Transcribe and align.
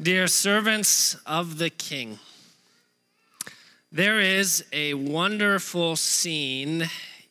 Dear 0.00 0.28
servants 0.28 1.16
of 1.26 1.58
the 1.58 1.70
King, 1.70 2.20
there 3.90 4.20
is 4.20 4.64
a 4.72 4.94
wonderful 4.94 5.96
scene 5.96 6.88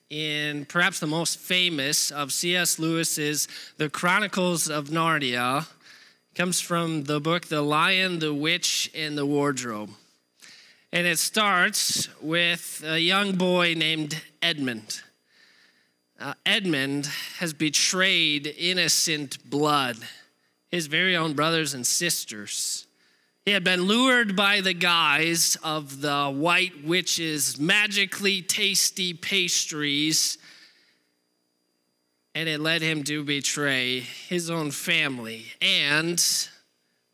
in 0.09 0.65
perhaps 0.65 0.99
the 0.99 1.07
most 1.07 1.39
famous 1.39 2.11
of 2.11 2.33
C.S. 2.33 2.77
Lewis's 2.77 3.47
The 3.77 3.89
Chronicles 3.89 4.69
of 4.69 4.89
Narnia. 4.89 5.61
It 5.61 6.35
comes 6.35 6.59
from 6.59 7.05
the 7.05 7.21
book 7.21 7.45
The 7.45 7.61
Lion, 7.61 8.19
the 8.19 8.33
Witch, 8.33 8.91
and 8.93 9.17
the 9.17 9.25
Wardrobe. 9.25 9.91
And 10.91 11.07
it 11.07 11.19
starts 11.19 12.09
with 12.21 12.83
a 12.85 12.99
young 12.99 13.37
boy 13.37 13.75
named 13.77 14.21
Edmund. 14.41 15.03
Uh, 16.19 16.33
Edmund 16.45 17.05
has 17.39 17.53
betrayed 17.53 18.53
innocent 18.57 19.49
blood 19.49 19.99
his 20.69 20.87
very 20.87 21.15
own 21.15 21.33
brothers 21.33 21.73
and 21.73 21.85
sisters. 21.85 22.87
He 23.45 23.51
had 23.51 23.63
been 23.63 23.83
lured 23.83 24.35
by 24.35 24.59
the 24.59 24.73
guise 24.73 25.57
of 25.63 26.01
the 26.01 26.29
white 26.29 26.83
witch's 26.83 27.57
magically 27.57 28.41
tasty 28.41 29.13
pastries, 29.13 30.37
and 32.35 32.49
it 32.49 32.59
led 32.59 32.81
him 32.81 33.03
to 33.05 33.23
betray 33.23 34.01
his 34.01 34.49
own 34.49 34.71
family 34.71 35.45
and 35.61 36.21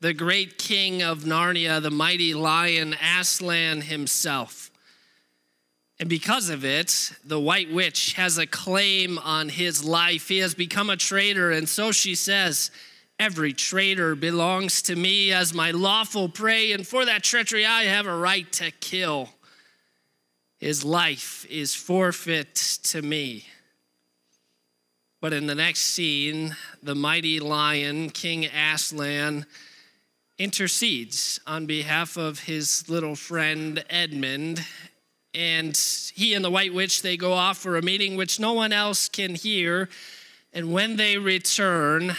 the 0.01 0.13
great 0.13 0.57
king 0.57 1.01
of 1.01 1.19
Narnia, 1.19 1.81
the 1.81 1.91
mighty 1.91 2.33
lion 2.33 2.95
Aslan 2.95 3.81
himself. 3.81 4.69
And 5.99 6.09
because 6.09 6.49
of 6.49 6.65
it, 6.65 7.13
the 7.23 7.39
White 7.39 7.71
Witch 7.71 8.13
has 8.13 8.37
a 8.37 8.45
claim 8.45 9.17
on 9.19 9.47
his 9.47 9.85
life. 9.85 10.27
He 10.27 10.39
has 10.39 10.55
become 10.55 10.89
a 10.89 10.97
traitor, 10.97 11.51
and 11.51 11.69
so 11.69 11.93
she 11.93 12.15
says, 12.15 12.71
Every 13.23 13.53
traitor 13.53 14.15
belongs 14.15 14.81
to 14.81 14.97
me 14.97 15.31
as 15.31 15.53
my 15.53 15.71
lawful 15.71 16.27
prey, 16.27 16.73
and 16.73 16.85
for 16.85 17.05
that 17.05 17.23
treachery 17.23 17.65
I 17.65 17.83
have 17.83 18.05
a 18.05 18.13
right 18.13 18.51
to 18.51 18.69
kill. 18.69 19.29
His 20.57 20.83
life 20.83 21.45
is 21.49 21.73
forfeit 21.73 22.53
to 22.83 23.01
me. 23.01 23.45
But 25.21 25.31
in 25.31 25.47
the 25.47 25.55
next 25.55 25.83
scene, 25.83 26.57
the 26.83 26.95
mighty 26.95 27.39
lion, 27.39 28.09
King 28.09 28.45
Aslan, 28.47 29.45
intercedes 30.37 31.39
on 31.47 31.65
behalf 31.65 32.17
of 32.17 32.39
his 32.39 32.89
little 32.89 33.15
friend 33.15 33.85
Edmund. 33.89 34.65
And 35.33 35.79
he 36.13 36.33
and 36.33 36.43
the 36.43 36.51
White 36.51 36.73
Witch, 36.73 37.01
they 37.01 37.15
go 37.15 37.31
off 37.31 37.57
for 37.57 37.77
a 37.77 37.81
meeting 37.81 38.17
which 38.17 38.37
no 38.37 38.51
one 38.51 38.73
else 38.73 39.07
can 39.07 39.33
hear. 39.33 39.87
And 40.51 40.73
when 40.73 40.97
they 40.97 41.17
return, 41.17 42.17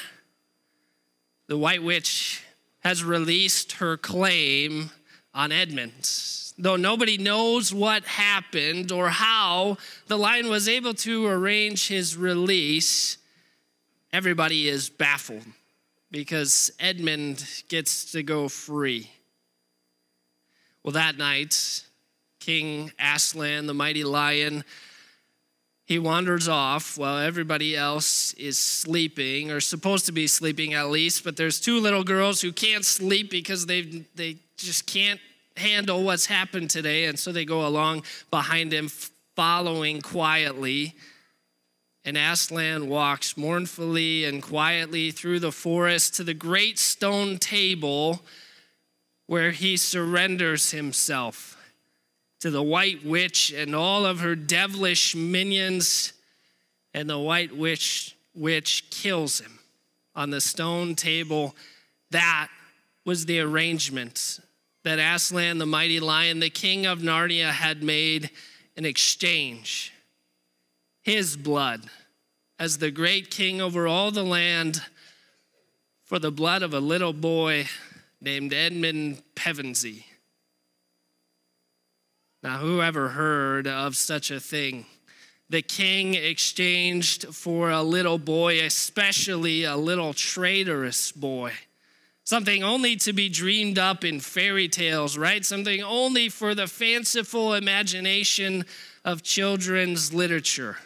the 1.47 1.59
White 1.59 1.83
Witch 1.83 2.43
has 2.81 3.03
released 3.03 3.73
her 3.73 3.97
claim 3.97 4.91
on 5.33 5.53
Edmund. 5.53 6.11
Though 6.57 6.77
nobody 6.77 7.19
knows 7.19 7.75
what 7.75 8.05
happened 8.05 8.93
or 8.93 9.09
how 9.09 9.79
the 10.07 10.17
lion 10.17 10.49
was 10.49 10.69
able 10.69 10.95
to 10.95 11.27
arrange 11.27 11.89
his 11.89 12.17
release, 12.17 13.19
everybody 14.13 14.69
is 14.69 14.89
baffled 14.89 15.45
because 16.11 16.71
Edmund 16.79 17.45
gets 17.69 18.13
to 18.13 18.23
go 18.23 18.49
free. 18.49 19.11
Well, 20.85 20.93
that 20.93 21.17
night, 21.17 21.83
King 22.39 22.93
Aslan, 23.01 23.67
the 23.67 23.75
mighty 23.75 24.05
lion, 24.05 24.65
he 25.87 25.99
wanders 25.99 26.49
off 26.49 26.97
while 26.97 27.19
everybody 27.19 27.77
else 27.77 28.33
is 28.35 28.57
sleeping, 28.57 29.51
or 29.51 29.61
supposed 29.61 30.07
to 30.07 30.13
be 30.13 30.27
sleeping 30.27 30.73
at 30.73 30.89
least. 30.89 31.25
But 31.25 31.37
there's 31.37 31.61
two 31.61 31.79
little 31.79 32.05
girls 32.05 32.41
who 32.41 32.53
can't 32.53 32.85
sleep 32.85 33.31
because 33.31 33.67
they 33.67 33.83
they 34.15 34.37
just 34.57 34.87
can't 34.87 35.21
handle 35.57 36.03
what's 36.03 36.27
happened 36.27 36.71
today, 36.71 37.05
and 37.05 37.19
so 37.19 37.33
they 37.33 37.45
go 37.45 37.67
along 37.67 38.05
behind 38.31 38.73
him, 38.73 38.89
following 39.37 40.01
quietly. 40.01 40.95
And 42.07 42.19
Aslan 42.19 42.89
walks 42.89 43.37
mournfully 43.37 44.25
and 44.27 44.43
quietly 44.43 45.11
through 45.11 45.41
the 45.41 45.53
forest 45.53 46.15
to 46.17 46.25
the 46.25 46.35
great 46.35 46.79
stone 46.79 47.39
table 47.39 48.23
where 49.27 49.53
he 49.53 49.77
surrenders 49.79 50.71
himself 50.71 51.54
to 52.45 52.51
the 52.51 52.63
white 52.63 53.03
witch 53.03 53.55
and 53.57 53.75
all 53.75 54.05
of 54.05 54.21
her 54.21 54.37
devilish 54.37 55.15
minions, 55.15 56.13
and 56.93 57.09
the 57.09 57.19
white 57.19 57.57
witch, 57.57 58.15
witch 58.35 58.85
kills 58.91 59.41
him 59.41 59.59
on 60.15 60.29
the 60.29 60.43
stone 60.43 60.95
table. 60.95 61.57
That 62.11 62.49
was 63.07 63.25
the 63.25 63.41
arrangement 63.41 64.41
that 64.83 64.99
Aslan, 64.99 65.57
the 65.57 65.65
mighty 65.65 66.01
lion, 66.01 66.41
the 66.41 66.51
king 66.51 66.85
of 66.85 66.99
Narnia, 66.99 67.49
had 67.49 67.83
made 67.83 68.29
in 68.77 68.85
exchange. 68.85 69.95
His 71.01 71.39
blood 71.39 71.89
as 72.59 72.77
the 72.77 72.91
great 72.91 73.31
king 73.31 73.63
over 73.63 73.89
all 73.89 74.11
the 74.11 74.23
land 74.23 74.83
for 76.03 76.19
the 76.19 76.31
blood 76.31 76.63
of 76.63 76.75
a 76.75 76.81
little 76.81 77.15
boy 77.15 77.69
named 78.21 78.53
Edmund 78.53 79.23
Pevensie. 79.35 80.05
Now, 82.45 82.59
who 82.59 82.83
ever 82.83 83.09
heard 83.09 83.67
of 83.67 83.97
such 83.97 84.31
a 84.31 84.39
thing? 84.39 84.85
The 85.49 85.63
king 85.63 86.13
exchanged 86.13 87.35
for 87.35 87.71
a 87.71 87.83
little 87.83 88.19
boy, 88.19 88.61
especially 88.63 89.65
a 89.65 89.79
little 89.79 90.13
traitorous 90.13 91.11
boy. 91.11 91.53
Something 92.23 92.63
only 92.63 92.97
to 92.97 93.15
be 93.15 93.31
dreamed 93.31 93.79
up 93.79 94.05
in 94.05 94.21
fairy 94.21 94.69
tales, 94.69 95.17
right? 95.17 95.43
Something 95.43 95.83
only 95.83 96.29
for 96.29 96.55
the 96.55 96.67
fanciful 96.67 97.55
imagination 97.55 98.67
of 99.07 99.23
children's 99.23 100.13
literature. 100.13 100.77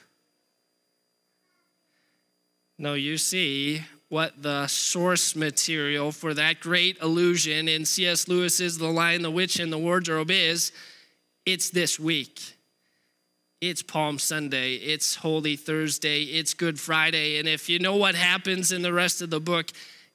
No, 2.78 2.94
you 2.94 3.19
see 3.19 3.82
what 4.08 4.42
the 4.42 4.69
source 4.69 5.34
material 5.34 6.12
for 6.12 6.34
that 6.34 6.60
great 6.60 6.98
illusion 7.02 7.66
in 7.66 7.84
C.S. 7.84 8.28
Lewis's 8.28 8.78
The 8.78 8.86
Lion, 8.86 9.22
the 9.22 9.30
Witch, 9.30 9.58
and 9.58 9.72
the 9.72 9.78
Wardrobe 9.78 10.30
is 10.30 10.70
it's 11.48 11.70
this 11.70 11.98
week. 11.98 12.56
It's 13.62 13.82
Palm 13.82 14.19
Sunday, 14.19 14.75
it's 14.75 15.14
Holy 15.16 15.56
Thursday, 15.56 16.25
it's 16.25 16.53
Good 16.53 16.78
Friday, 16.78 17.38
and 17.38 17.48
if 17.48 17.70
you 17.70 17.78
know 17.78 17.97
what 17.97 18.14
happens 18.14 18.70
in 18.70 18.82
the 18.82 18.92
rest 18.92 19.22
of 19.22 19.31
the 19.31 19.41
book, 19.41 19.70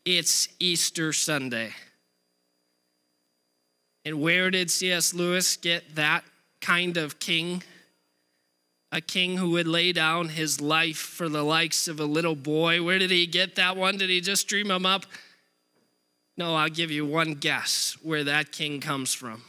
it's 0.06 0.48
Easter 0.60 1.12
Sunday. 1.12 1.74
And 4.06 4.22
where 4.22 4.52
did 4.52 4.70
C.S. 4.70 5.16
Lewis 5.16 5.58
get 5.58 5.96
that 5.96 6.24
kind 6.62 6.98
of 6.98 7.20
king? 7.20 7.64
A 8.92 9.02
king 9.02 9.38
who 9.38 9.50
would 9.52 9.68
lay 9.68 9.92
down 9.92 10.30
his 10.30 10.62
life 10.62 10.98
for 10.98 11.28
the 11.28 11.44
likes 11.44 11.88
of 11.88 12.00
a 12.00 12.06
little 12.06 12.36
boy. 12.36 12.84
Where 12.84 13.00
did 13.00 13.10
he 13.10 13.26
get 13.26 13.56
that 13.56 13.76
one? 13.76 13.98
Did 13.98 14.12
he 14.12 14.22
just 14.22 14.48
dream 14.48 14.70
him 14.70 14.86
up? 14.86 15.08
No, 16.38 16.54
I'll 16.56 16.70
give 16.70 16.92
you 16.92 17.08
one 17.08 17.34
guess 17.34 17.98
where 18.04 18.24
that 18.24 18.52
king 18.52 18.80
comes 18.80 19.16
from. 19.16 19.42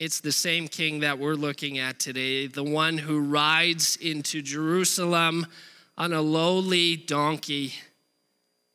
It's 0.00 0.20
the 0.20 0.32
same 0.32 0.66
king 0.66 1.00
that 1.00 1.20
we're 1.20 1.34
looking 1.34 1.78
at 1.78 2.00
today, 2.00 2.48
the 2.48 2.64
one 2.64 2.98
who 2.98 3.20
rides 3.20 3.96
into 3.96 4.42
Jerusalem 4.42 5.46
on 5.96 6.12
a 6.12 6.20
lowly 6.20 6.96
donkey. 6.96 7.74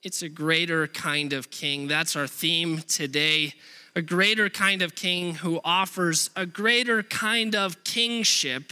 It's 0.02 0.22
a 0.22 0.30
greater 0.30 0.88
kind 0.88 1.34
of 1.34 1.52
king. 1.52 1.90
That's 1.90 2.16
our 2.16 2.28
theme 2.28 2.80
today. 2.88 3.54
A 3.98 4.02
greater 4.02 4.50
kind 4.50 4.82
of 4.82 4.96
king 4.96 5.36
who 5.36 5.60
offers 5.66 6.30
a 6.38 6.46
greater 6.46 7.04
kind 7.04 7.54
of 7.54 7.84
kingship 7.84 8.72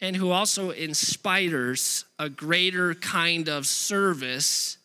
and 0.00 0.14
who 0.14 0.30
also 0.30 0.70
inspires 0.70 2.04
a 2.18 2.28
greater 2.28 2.94
kind 2.94 3.48
of 3.48 3.66
service 3.66 4.76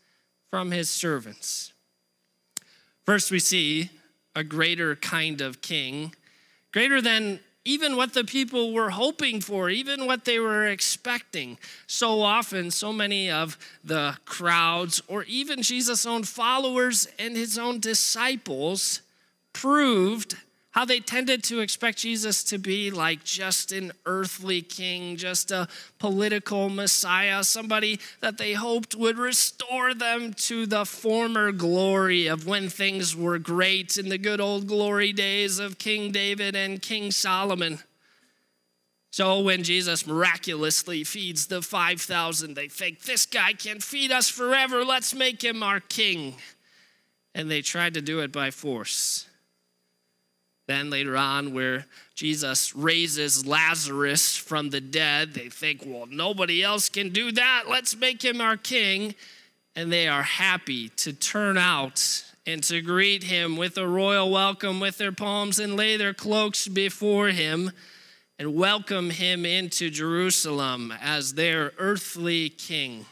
from 0.50 0.72
his 0.72 0.90
servants. 0.90 1.74
First, 3.06 3.30
we 3.30 3.40
see 3.40 3.90
a 4.36 4.44
greater 4.44 4.96
kind 4.96 5.42
of 5.42 5.62
king, 5.62 6.14
greater 6.72 7.02
than 7.02 7.40
even 7.66 7.96
what 7.96 8.14
the 8.14 8.24
people 8.26 8.74
were 8.74 8.90
hoping 8.90 9.40
for, 9.40 9.70
even 9.70 10.06
what 10.06 10.26
they 10.26 10.38
were 10.40 10.68
expecting. 10.68 11.58
So 11.88 12.22
often, 12.22 12.72
so 12.72 12.92
many 12.92 13.32
of 13.32 13.58
the 13.84 14.18
crowds, 14.26 15.02
or 15.08 15.24
even 15.24 15.62
Jesus' 15.62 16.06
own 16.06 16.24
followers 16.24 17.08
and 17.18 17.38
his 17.38 17.58
own 17.58 17.80
disciples, 17.80 19.02
proved 19.54 20.36
how 20.74 20.86
they 20.86 21.00
tended 21.00 21.44
to 21.44 21.60
expect 21.60 22.00
Jesus 22.00 22.44
to 22.46 22.58
be 22.58 22.90
like 22.92 23.24
just 23.24 23.72
an 23.72 23.92
earthly 24.06 24.62
king, 24.62 25.18
just 25.18 25.52
a 25.52 25.68
political 26.00 26.68
messiah, 26.68 27.44
somebody 27.44 28.00
that 28.22 28.38
they 28.40 28.54
hoped 28.54 28.96
would 28.96 29.20
restore 29.20 29.94
them 29.94 30.34
to 30.34 30.66
the 30.66 30.84
former 30.84 31.52
glory 31.52 32.26
of 32.26 32.48
when 32.48 32.70
things 32.70 33.16
were 33.16 33.38
great 33.38 33.98
in 33.98 34.10
the 34.10 34.18
good 34.18 34.42
old 34.42 34.68
glory 34.68 35.14
days 35.14 35.60
of 35.60 35.78
King 35.78 36.12
David 36.12 36.56
and 36.56 36.82
King 36.82 37.12
Solomon. 37.12 37.80
So 39.12 39.42
when 39.42 39.62
Jesus 39.62 40.08
miraculously 40.08 41.04
feeds 41.04 41.46
the 41.46 41.62
5,000, 41.62 42.56
they 42.56 42.68
think, 42.68 43.04
this 43.04 43.28
guy 43.28 43.54
can 43.54 43.80
feed 43.80 44.12
us 44.12 44.28
forever. 44.28 44.84
Let's 44.84 45.14
make 45.14 45.44
him 45.44 45.62
our 45.62 45.80
king. 45.82 46.34
and 47.36 47.50
they 47.50 47.62
tried 47.62 47.96
to 47.96 48.02
do 48.02 48.20
it 48.20 48.32
by 48.32 48.52
force. 48.52 49.28
Then 50.66 50.90
later 50.90 51.18
on, 51.18 51.54
where 51.54 51.86
Jesus 52.16 52.74
raises 52.76 53.46
Lazarus 53.46 54.38
from 54.38 54.70
the 54.70 54.80
dead, 54.80 55.34
they 55.34 55.50
think, 55.50 55.84
well, 55.86 56.06
nobody 56.10 56.64
else 56.64 56.88
can 56.88 57.10
do 57.10 57.32
that. 57.34 57.66
Let's 57.70 57.98
make 57.98 58.24
him 58.24 58.40
our 58.40 58.56
king. 58.56 59.16
And 59.76 59.92
they 59.92 60.08
are 60.08 60.24
happy 60.24 60.90
to 60.90 61.12
turn 61.12 61.58
out 61.58 62.24
and 62.46 62.64
to 62.64 62.82
greet 62.82 63.24
him 63.24 63.58
with 63.58 63.78
a 63.78 63.88
royal 63.88 64.30
welcome 64.30 64.80
with 64.80 64.98
their 64.98 65.12
palms 65.12 65.60
and 65.60 65.76
lay 65.76 65.98
their 65.98 66.14
cloaks 66.14 66.68
before 66.68 67.30
him 67.30 67.72
and 68.38 68.56
welcome 68.56 69.10
him 69.10 69.46
into 69.46 69.90
Jerusalem 69.90 70.94
as 71.02 71.34
their 71.34 71.72
earthly 71.78 72.50
king. 72.50 73.06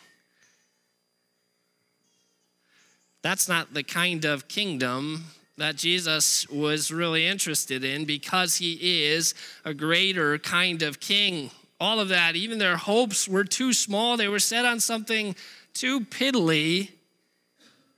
That's 3.22 3.48
not 3.48 3.74
the 3.74 3.84
kind 3.84 4.26
of 4.26 4.48
kingdom 4.48 5.26
that 5.62 5.76
Jesus 5.76 6.50
was 6.50 6.90
really 6.90 7.28
interested 7.28 7.84
in 7.84 8.04
because 8.04 8.56
he 8.56 9.06
is 9.06 9.36
a 9.64 9.76
greater 9.76 10.40
kind 10.40 10.82
of 10.82 11.00
king. 11.00 11.52
All 11.80 12.00
of 12.00 12.10
that, 12.10 12.36
even 12.36 12.58
their 12.58 12.78
hopes 12.78 13.28
were 13.28 13.44
too 13.44 13.72
small. 13.72 14.18
They 14.18 14.28
were 14.28 14.40
set 14.40 14.66
on 14.66 14.80
something 14.80 15.36
too 15.76 16.00
piddly 16.00 16.90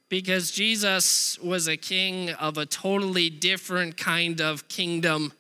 because 0.10 0.52
Jesus 0.52 1.40
was 1.40 1.70
a 1.70 1.78
king 1.78 2.32
of 2.32 2.58
a 2.58 2.66
totally 2.66 3.30
different 3.30 3.96
kind 3.96 4.42
of 4.42 4.68
kingdom. 4.68 5.32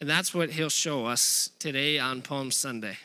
And 0.00 0.08
that's 0.08 0.32
what 0.32 0.52
he'll 0.52 0.70
show 0.70 1.04
us 1.04 1.50
today 1.58 1.98
on 1.98 2.22
Palm 2.22 2.50
Sunday. 2.50 2.96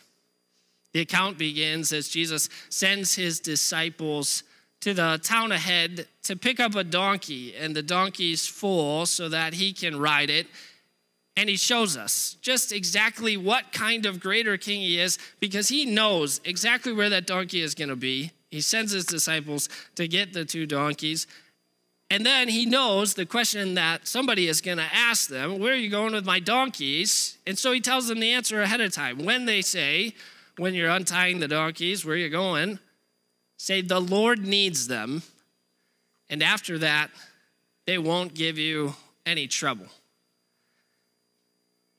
The 0.94 1.02
account 1.02 1.38
begins 1.38 1.92
as 1.92 2.08
Jesus 2.08 2.48
sends 2.70 3.14
his 3.14 3.42
disciples 3.42 4.44
to 4.82 4.94
the 4.94 5.20
town 5.24 5.52
ahead 5.52 6.08
to 6.24 6.36
pick 6.36 6.60
up 6.60 6.76
a 6.76 6.84
donkey, 6.84 7.56
and 7.56 7.76
the 7.76 7.82
donkey's 7.82 8.48
full 8.48 9.06
so 9.06 9.30
that 9.30 9.54
he 9.54 9.74
can 9.74 10.00
ride 10.00 10.30
it. 10.30 10.48
And 11.36 11.50
he 11.50 11.56
shows 11.56 11.96
us 11.96 12.36
just 12.42 12.72
exactly 12.72 13.38
what 13.38 13.72
kind 13.72 14.06
of 14.06 14.20
greater 14.20 14.58
king 14.58 14.82
he 14.82 15.00
is 15.00 15.20
because 15.40 15.70
he 15.70 15.86
knows 15.86 16.42
exactly 16.44 16.92
where 16.92 17.10
that 17.10 17.28
donkey 17.28 17.62
is 17.62 17.76
going 17.76 17.90
to 17.90 17.96
be. 17.96 18.32
He 18.50 18.62
sends 18.62 18.92
his 18.92 19.06
disciples 19.06 19.70
to 19.96 20.08
get 20.08 20.34
the 20.34 20.46
two 20.46 20.66
donkeys. 20.66 21.28
And 22.10 22.26
then 22.26 22.48
he 22.48 22.66
knows 22.66 23.14
the 23.14 23.26
question 23.26 23.76
that 23.76 24.08
somebody 24.08 24.48
is 24.48 24.62
going 24.62 24.78
to 24.78 24.88
ask 24.94 25.30
them 25.30 25.60
Where 25.60 25.74
are 25.74 25.78
you 25.78 25.90
going 25.90 26.14
with 26.14 26.26
my 26.26 26.40
donkeys? 26.40 27.38
And 27.46 27.58
so 27.60 27.72
he 27.72 27.82
tells 27.82 28.08
them 28.08 28.20
the 28.20 28.32
answer 28.32 28.62
ahead 28.62 28.82
of 28.82 28.94
time. 28.94 29.24
When 29.24 29.46
they 29.46 29.62
say, 29.62 30.16
When 30.58 30.74
you're 30.74 30.90
untying 30.90 31.40
the 31.40 31.48
donkeys, 31.48 32.06
where 32.06 32.16
are 32.16 32.18
you 32.18 32.30
going? 32.30 32.80
Say, 33.58 33.82
the 33.82 34.00
Lord 34.00 34.46
needs 34.46 34.88
them. 34.88 35.24
And 36.30 36.44
after 36.44 36.78
that, 36.80 37.10
they 37.86 37.98
won't 37.98 38.34
give 38.34 38.58
you 38.58 38.96
any 39.26 39.48
trouble. 39.48 39.88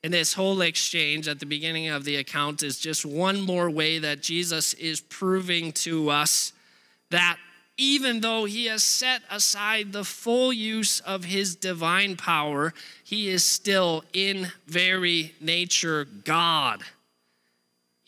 And 0.03 0.13
this 0.13 0.33
whole 0.33 0.61
exchange 0.61 1.27
at 1.27 1.39
the 1.39 1.45
beginning 1.45 1.89
of 1.89 2.05
the 2.05 2.15
account 2.15 2.63
is 2.63 2.79
just 2.79 3.05
one 3.05 3.41
more 3.41 3.69
way 3.69 3.99
that 3.99 4.21
Jesus 4.21 4.73
is 4.75 5.01
proving 5.01 5.73
to 5.73 6.09
us 6.09 6.53
that 7.09 7.37
even 7.75 8.21
though 8.21 8.45
he 8.45 8.65
has 8.65 8.83
set 8.83 9.21
aside 9.31 9.91
the 9.91 10.03
full 10.03 10.51
use 10.53 10.99
of 11.01 11.25
his 11.25 11.55
divine 11.55 12.15
power, 12.15 12.73
he 13.03 13.29
is 13.29 13.43
still 13.43 14.03
in 14.13 14.47
very 14.67 15.33
nature 15.39 16.05
God. 16.05 16.83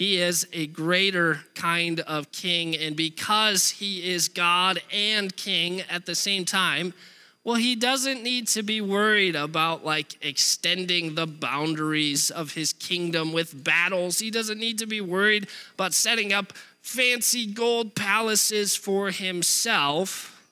He 0.01 0.19
is 0.19 0.47
a 0.51 0.65
greater 0.65 1.41
kind 1.53 1.99
of 1.99 2.31
king. 2.31 2.75
And 2.75 2.95
because 2.95 3.69
he 3.69 4.11
is 4.11 4.29
God 4.29 4.81
and 4.91 5.35
king 5.35 5.81
at 5.81 6.07
the 6.07 6.15
same 6.15 6.43
time, 6.43 6.95
well, 7.43 7.57
he 7.57 7.75
doesn't 7.75 8.23
need 8.23 8.47
to 8.47 8.63
be 8.63 8.81
worried 8.81 9.35
about 9.35 9.85
like 9.85 10.17
extending 10.25 11.13
the 11.13 11.27
boundaries 11.27 12.31
of 12.31 12.53
his 12.55 12.73
kingdom 12.73 13.31
with 13.31 13.63
battles. 13.63 14.17
He 14.17 14.31
doesn't 14.31 14.59
need 14.59 14.79
to 14.79 14.87
be 14.87 15.01
worried 15.01 15.47
about 15.75 15.93
setting 15.93 16.33
up 16.33 16.53
fancy 16.81 17.45
gold 17.45 17.93
palaces 17.93 18.75
for 18.75 19.11
himself. 19.11 20.51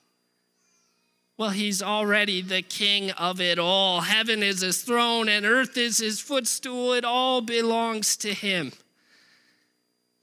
Well, 1.36 1.50
he's 1.50 1.82
already 1.82 2.40
the 2.40 2.62
king 2.62 3.10
of 3.10 3.40
it 3.40 3.58
all. 3.58 4.02
Heaven 4.02 4.44
is 4.44 4.60
his 4.60 4.82
throne 4.82 5.28
and 5.28 5.44
earth 5.44 5.76
is 5.76 5.98
his 5.98 6.20
footstool. 6.20 6.92
It 6.92 7.04
all 7.04 7.40
belongs 7.40 8.16
to 8.18 8.32
him. 8.32 8.70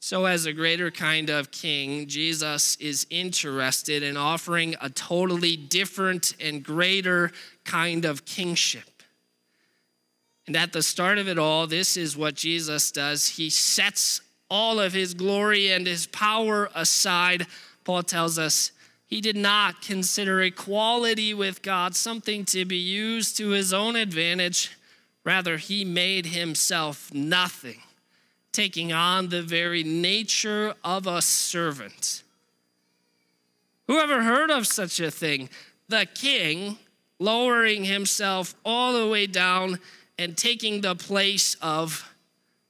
So, 0.09 0.23
as 0.23 0.45
a 0.45 0.53
greater 0.53 0.89
kind 0.89 1.29
of 1.29 1.51
king, 1.51 2.07
Jesus 2.07 2.77
is 2.77 3.05
interested 3.09 4.03
in 4.03 4.15
offering 4.15 4.73
a 4.79 4.89
totally 4.89 5.57
different 5.57 6.33
and 6.39 6.63
greater 6.63 7.33
kind 7.65 8.05
of 8.05 8.23
kingship. 8.23 9.03
And 10.47 10.55
at 10.55 10.71
the 10.71 10.81
start 10.81 11.17
of 11.17 11.27
it 11.27 11.37
all, 11.37 11.67
this 11.67 11.97
is 11.97 12.15
what 12.15 12.35
Jesus 12.35 12.89
does. 12.89 13.27
He 13.27 13.49
sets 13.49 14.21
all 14.49 14.79
of 14.79 14.93
his 14.93 15.13
glory 15.13 15.73
and 15.73 15.85
his 15.85 16.07
power 16.07 16.69
aside. 16.73 17.45
Paul 17.83 18.03
tells 18.03 18.39
us 18.39 18.71
he 19.07 19.19
did 19.19 19.35
not 19.35 19.81
consider 19.81 20.41
equality 20.41 21.33
with 21.33 21.61
God 21.61 21.97
something 21.97 22.45
to 22.45 22.63
be 22.63 22.77
used 22.77 23.35
to 23.39 23.49
his 23.49 23.73
own 23.73 23.97
advantage. 23.97 24.71
Rather, 25.25 25.57
he 25.57 25.83
made 25.83 26.27
himself 26.27 27.13
nothing 27.13 27.81
taking 28.57 28.91
on 28.91 29.29
the 29.29 29.43
very 29.43 29.83
nature 29.83 30.73
of 30.83 31.05
a 31.05 31.21
servant. 31.21 32.23
Who 33.85 33.99
ever 33.99 34.23
heard 34.23 34.49
of 34.49 34.65
such 34.65 34.99
a 34.99 35.11
thing? 35.11 35.49
The 35.89 36.07
king 36.15 36.79
lowering 37.19 37.85
himself 37.85 38.55
all 38.65 38.93
the 38.99 39.07
way 39.07 39.27
down 39.27 39.77
and 40.17 40.35
taking 40.35 40.81
the 40.81 40.95
place 40.95 41.55
of 41.61 42.11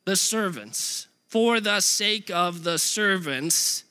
the 0.04 0.18
servants 0.18 1.08
for 1.30 1.62
the 1.62 1.80
sake 1.80 2.30
of 2.30 2.66
the 2.66 2.78
servants. 2.78 3.86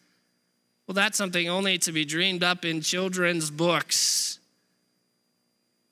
Well, 0.87 0.95
that's 0.95 1.17
something 1.17 1.49
only 1.49 1.79
to 1.79 1.93
be 1.93 2.05
dreamed 2.05 2.45
up 2.45 2.67
in 2.67 2.83
children's 2.83 3.51
books 3.51 4.39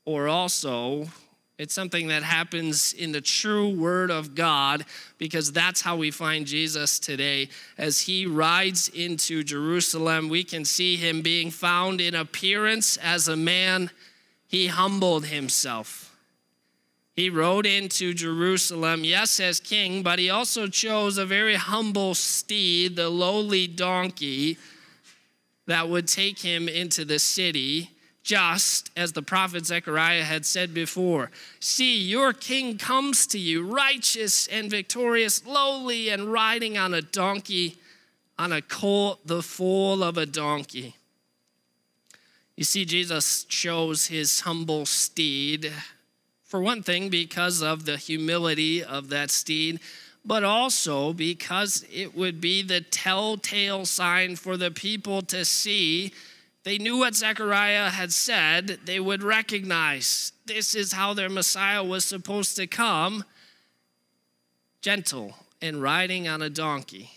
or 0.04 0.28
also 0.28 1.08
it's 1.56 1.74
something 1.74 2.08
that 2.08 2.24
happens 2.24 2.92
in 2.92 3.12
the 3.12 3.20
true 3.20 3.68
Word 3.68 4.10
of 4.10 4.34
God 4.34 4.84
because 5.18 5.52
that's 5.52 5.80
how 5.80 5.96
we 5.96 6.10
find 6.10 6.46
Jesus 6.46 6.98
today. 6.98 7.48
As 7.78 8.00
he 8.00 8.26
rides 8.26 8.88
into 8.88 9.44
Jerusalem, 9.44 10.28
we 10.28 10.42
can 10.42 10.64
see 10.64 10.96
him 10.96 11.22
being 11.22 11.52
found 11.52 12.00
in 12.00 12.16
appearance 12.16 12.96
as 12.96 13.28
a 13.28 13.36
man. 13.36 13.90
He 14.48 14.66
humbled 14.66 15.26
himself. 15.26 16.16
He 17.14 17.30
rode 17.30 17.66
into 17.66 18.12
Jerusalem, 18.12 19.04
yes, 19.04 19.38
as 19.38 19.60
king, 19.60 20.02
but 20.02 20.18
he 20.18 20.30
also 20.30 20.66
chose 20.66 21.16
a 21.16 21.24
very 21.24 21.54
humble 21.54 22.14
steed, 22.14 22.96
the 22.96 23.08
lowly 23.08 23.68
donkey, 23.68 24.58
that 25.66 25.88
would 25.88 26.08
take 26.08 26.40
him 26.40 26.68
into 26.68 27.04
the 27.04 27.20
city 27.20 27.93
just 28.24 28.90
as 28.96 29.12
the 29.12 29.22
prophet 29.22 29.66
Zechariah 29.66 30.24
had 30.24 30.46
said 30.46 30.72
before. 30.72 31.30
See, 31.60 31.98
your 31.98 32.32
king 32.32 32.78
comes 32.78 33.26
to 33.28 33.38
you, 33.38 33.62
righteous 33.62 34.46
and 34.46 34.70
victorious, 34.70 35.46
lowly 35.46 36.08
and 36.08 36.32
riding 36.32 36.78
on 36.78 36.94
a 36.94 37.02
donkey, 37.02 37.76
on 38.38 38.50
a 38.50 38.62
colt, 38.62 39.26
the 39.26 39.42
foal 39.42 40.02
of 40.02 40.16
a 40.16 40.24
donkey. 40.24 40.96
You 42.56 42.64
see, 42.64 42.86
Jesus 42.86 43.44
chose 43.44 44.06
his 44.06 44.40
humble 44.40 44.86
steed, 44.86 45.70
for 46.44 46.62
one 46.62 46.82
thing, 46.82 47.10
because 47.10 47.62
of 47.62 47.84
the 47.84 47.98
humility 47.98 48.82
of 48.82 49.10
that 49.10 49.30
steed, 49.30 49.80
but 50.24 50.44
also 50.44 51.12
because 51.12 51.84
it 51.92 52.16
would 52.16 52.40
be 52.40 52.62
the 52.62 52.80
telltale 52.80 53.84
sign 53.84 54.36
for 54.36 54.56
the 54.56 54.70
people 54.70 55.20
to 55.20 55.44
see 55.44 56.12
they 56.64 56.78
knew 56.78 56.98
what 56.98 57.14
Zechariah 57.14 57.90
had 57.90 58.12
said. 58.12 58.80
They 58.84 58.98
would 58.98 59.22
recognize 59.22 60.32
this 60.46 60.74
is 60.74 60.92
how 60.92 61.12
their 61.12 61.28
Messiah 61.28 61.84
was 61.84 62.04
supposed 62.04 62.56
to 62.56 62.66
come 62.66 63.24
gentle 64.80 65.34
and 65.60 65.82
riding 65.82 66.26
on 66.26 66.42
a 66.42 66.50
donkey. 66.50 67.10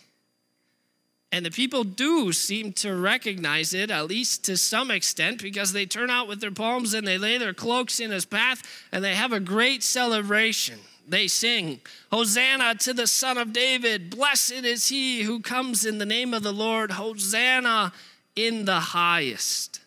And 1.31 1.45
the 1.45 1.51
people 1.51 1.83
do 1.83 2.31
seem 2.31 2.71
to 2.73 2.95
recognize 2.95 3.73
it, 3.73 3.91
at 3.91 4.07
least 4.07 4.45
to 4.45 4.55
some 4.55 4.89
extent, 4.89 5.41
because 5.41 5.73
they 5.73 5.85
turn 5.85 6.09
out 6.09 6.27
with 6.27 6.39
their 6.39 6.51
palms 6.51 6.93
and 6.93 7.05
they 7.05 7.17
lay 7.17 7.37
their 7.37 7.53
cloaks 7.53 7.99
in 7.99 8.11
his 8.11 8.25
path 8.25 8.63
and 8.91 9.03
they 9.03 9.15
have 9.15 9.33
a 9.33 9.39
great 9.39 9.83
celebration. 9.83 10.79
They 11.07 11.27
sing, 11.27 11.79
Hosanna 12.11 12.75
to 12.75 12.93
the 12.93 13.07
Son 13.07 13.37
of 13.37 13.53
David. 13.53 14.09
Blessed 14.09 14.63
is 14.63 14.89
he 14.89 15.23
who 15.23 15.39
comes 15.39 15.85
in 15.85 15.99
the 15.99 16.05
name 16.05 16.33
of 16.33 16.43
the 16.43 16.53
Lord. 16.53 16.91
Hosanna 16.91 17.93
in 18.37 18.65
the 18.65 18.79
highest. 18.79 19.81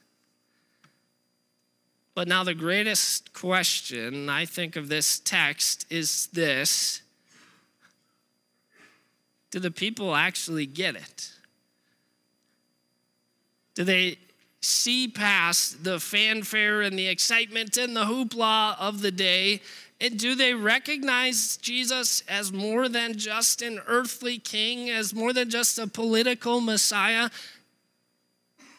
But 2.14 2.28
now, 2.28 2.45
the 2.45 2.54
greatest 2.54 3.33
question 3.33 4.28
I 4.28 4.45
think 4.45 4.76
of 4.76 4.88
this 4.88 5.21
text 5.21 5.87
is 5.88 6.26
this 6.33 7.00
Do 9.50 9.61
the 9.61 9.71
people 9.71 10.14
actually 10.14 10.66
get 10.66 10.97
it? 10.97 11.30
Do 13.75 13.85
they 13.85 14.19
see 14.61 15.09
past 15.09 15.85
the 15.85 15.99
fanfare 15.99 16.83
and 16.83 16.99
the 16.99 17.07
excitement 17.07 17.76
and 17.78 17.97
the 17.97 18.04
hoopla 18.04 18.76
of 18.78 19.00
the 19.00 19.12
day? 19.12 19.62
And 20.02 20.19
do 20.19 20.35
they 20.35 20.54
recognize 20.54 21.57
Jesus 21.59 22.23
as 22.26 22.52
more 22.52 22.88
than 22.88 23.16
just 23.16 23.62
an 23.62 23.80
earthly 23.87 24.38
king, 24.38 24.90
as 24.90 25.14
more 25.14 25.33
than 25.33 25.50
just 25.50 25.78
a 25.78 25.87
political 25.87 26.61
Messiah? 26.61 27.30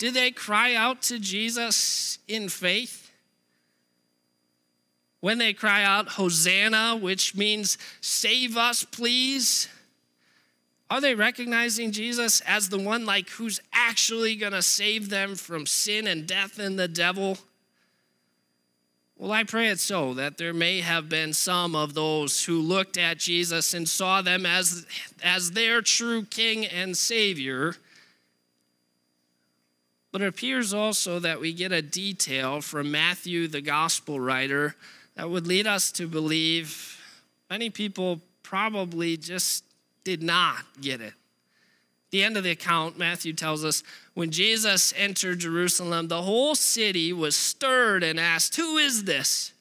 Do 0.01 0.09
they 0.09 0.31
cry 0.31 0.73
out 0.73 1.03
to 1.03 1.19
Jesus 1.19 2.17
in 2.27 2.49
faith? 2.49 3.11
When 5.19 5.37
they 5.37 5.53
cry 5.53 5.83
out, 5.83 6.13
Hosanna, 6.13 6.97
which 6.99 7.35
means 7.35 7.77
save 8.01 8.57
us, 8.57 8.83
please, 8.83 9.67
are 10.89 11.01
they 11.01 11.13
recognizing 11.13 11.91
Jesus 11.91 12.41
as 12.47 12.69
the 12.69 12.79
one 12.79 13.05
like 13.05 13.29
who's 13.29 13.61
actually 13.73 14.35
going 14.35 14.53
to 14.53 14.63
save 14.63 15.11
them 15.11 15.35
from 15.35 15.67
sin 15.67 16.07
and 16.07 16.25
death 16.25 16.57
and 16.57 16.79
the 16.79 16.87
devil? 16.87 17.37
Well, 19.17 19.31
I 19.31 19.43
pray 19.43 19.67
it 19.67 19.79
so 19.79 20.15
that 20.15 20.39
there 20.39 20.51
may 20.51 20.81
have 20.81 21.09
been 21.09 21.31
some 21.31 21.75
of 21.75 21.93
those 21.93 22.43
who 22.43 22.59
looked 22.59 22.97
at 22.97 23.19
Jesus 23.19 23.75
and 23.75 23.87
saw 23.87 24.23
them 24.23 24.47
as, 24.47 24.83
as 25.23 25.51
their 25.51 25.83
true 25.83 26.25
king 26.25 26.65
and 26.65 26.97
savior. 26.97 27.75
But 30.11 30.21
it 30.21 30.27
appears 30.27 30.73
also 30.73 31.19
that 31.19 31.39
we 31.39 31.53
get 31.53 31.71
a 31.71 31.81
detail 31.81 32.61
from 32.61 32.91
Matthew, 32.91 33.47
the 33.47 33.61
gospel 33.61 34.19
writer, 34.19 34.75
that 35.15 35.29
would 35.29 35.47
lead 35.47 35.67
us 35.67 35.91
to 35.93 36.07
believe 36.07 36.99
many 37.49 37.69
people 37.69 38.19
probably 38.43 39.15
just 39.17 39.63
did 40.03 40.21
not 40.21 40.63
get 40.81 40.99
it. 40.99 41.13
The 42.11 42.23
end 42.23 42.35
of 42.35 42.43
the 42.43 42.51
account, 42.51 42.97
Matthew 42.97 43.31
tells 43.31 43.63
us, 43.63 43.83
when 44.13 44.31
Jesus 44.31 44.93
entered 44.97 45.39
Jerusalem, 45.39 46.09
the 46.09 46.23
whole 46.23 46.55
city 46.55 47.13
was 47.13 47.37
stirred 47.37 48.03
and 48.03 48.19
asked, 48.19 48.57
Who 48.57 48.77
is 48.77 49.05
this? 49.05 49.53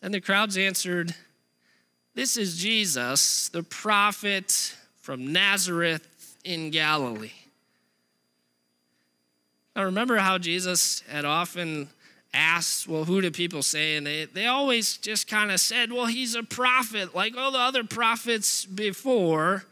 And 0.00 0.14
the 0.14 0.20
crowds 0.20 0.56
answered, 0.56 1.14
This 2.14 2.38
is 2.38 2.56
Jesus, 2.56 3.50
the 3.50 3.62
prophet 3.62 4.74
from 5.02 5.32
Nazareth 5.32 6.38
in 6.42 6.70
Galilee. 6.70 7.41
Now, 9.74 9.84
remember 9.84 10.18
how 10.18 10.38
Jesus 10.38 11.02
had 11.08 11.24
often 11.24 11.88
asked, 12.34 12.88
Well, 12.88 13.04
who 13.04 13.20
do 13.20 13.30
people 13.30 13.62
say? 13.62 13.96
And 13.96 14.06
they, 14.06 14.26
they 14.26 14.46
always 14.46 14.96
just 14.98 15.28
kind 15.28 15.50
of 15.50 15.60
said, 15.60 15.92
Well, 15.92 16.06
he's 16.06 16.34
a 16.34 16.42
prophet, 16.42 17.14
like 17.14 17.36
all 17.36 17.52
the 17.52 17.58
other 17.58 17.84
prophets 17.84 18.64
before. 18.64 19.64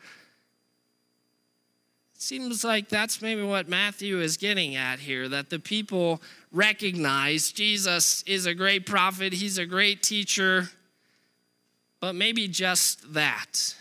It 2.14 2.22
seems 2.22 2.64
like 2.64 2.88
that's 2.88 3.22
maybe 3.22 3.42
what 3.42 3.68
Matthew 3.68 4.20
is 4.20 4.36
getting 4.36 4.76
at 4.76 5.00
here 5.00 5.28
that 5.28 5.50
the 5.50 5.58
people 5.58 6.20
recognize 6.52 7.52
Jesus 7.52 8.22
is 8.24 8.46
a 8.46 8.54
great 8.54 8.86
prophet, 8.86 9.32
he's 9.32 9.58
a 9.58 9.66
great 9.66 10.02
teacher, 10.02 10.70
but 12.00 12.14
maybe 12.14 12.48
just 12.48 13.14
that 13.14 13.74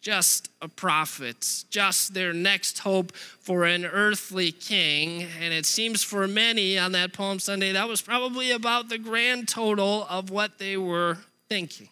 just 0.00 0.48
a 0.62 0.68
prophet, 0.68 1.64
just 1.70 2.14
their 2.14 2.32
next 2.32 2.78
hope 2.80 3.14
for 3.14 3.64
an 3.64 3.84
earthly 3.84 4.50
king. 4.50 5.26
And 5.40 5.52
it 5.52 5.66
seems 5.66 6.02
for 6.02 6.26
many 6.26 6.78
on 6.78 6.92
that 6.92 7.12
Palm 7.12 7.38
Sunday, 7.38 7.72
that 7.72 7.88
was 7.88 8.00
probably 8.00 8.50
about 8.50 8.88
the 8.88 8.98
grand 8.98 9.48
total 9.48 10.06
of 10.08 10.30
what 10.30 10.58
they 10.58 10.76
were 10.76 11.18
thinking. 11.48 11.88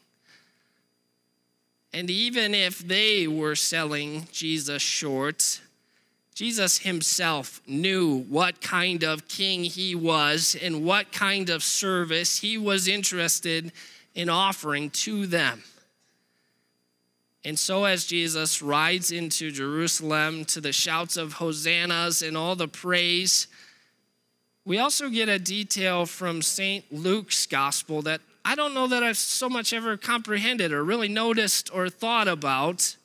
And 1.92 2.10
even 2.10 2.54
if 2.54 2.78
they 2.78 3.26
were 3.26 3.56
selling 3.56 4.28
Jesus 4.32 4.82
short, 4.82 5.60
Jesus 6.34 6.78
himself 6.78 7.60
knew 7.66 8.20
what 8.28 8.60
kind 8.60 9.02
of 9.02 9.26
king 9.26 9.64
he 9.64 9.94
was 9.94 10.56
and 10.62 10.84
what 10.84 11.12
kind 11.12 11.50
of 11.50 11.64
service 11.64 12.38
he 12.38 12.56
was 12.56 12.86
interested 12.86 13.72
in 14.14 14.28
offering 14.28 14.90
to 14.90 15.26
them. 15.26 15.62
And 17.48 17.58
so, 17.58 17.86
as 17.86 18.04
Jesus 18.04 18.60
rides 18.60 19.10
into 19.10 19.50
Jerusalem 19.50 20.44
to 20.44 20.60
the 20.60 20.70
shouts 20.70 21.16
of 21.16 21.32
hosannas 21.32 22.20
and 22.20 22.36
all 22.36 22.54
the 22.54 22.68
praise, 22.68 23.46
we 24.66 24.76
also 24.76 25.08
get 25.08 25.30
a 25.30 25.38
detail 25.38 26.04
from 26.04 26.42
St. 26.42 26.84
Luke's 26.92 27.46
gospel 27.46 28.02
that 28.02 28.20
I 28.44 28.54
don't 28.54 28.74
know 28.74 28.86
that 28.88 29.02
I've 29.02 29.16
so 29.16 29.48
much 29.48 29.72
ever 29.72 29.96
comprehended 29.96 30.72
or 30.72 30.84
really 30.84 31.08
noticed 31.08 31.74
or 31.74 31.88
thought 31.88 32.28
about. 32.28 32.96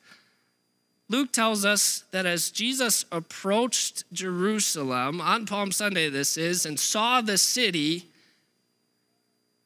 Luke 1.07 1.31
tells 1.31 1.63
us 1.63 2.03
that 2.11 2.25
as 2.25 2.51
Jesus 2.51 3.05
approached 3.13 4.03
Jerusalem 4.11 5.21
on 5.21 5.45
Palm 5.45 5.71
Sunday, 5.71 6.09
this 6.09 6.35
is, 6.35 6.65
and 6.65 6.77
saw 6.77 7.21
the 7.21 7.37
city, 7.37 8.09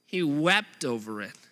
he 0.05 0.21
wept 0.21 0.85
over 0.85 1.23
it. 1.23 1.46